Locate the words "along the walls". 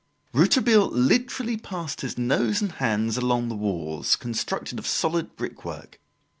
3.17-4.15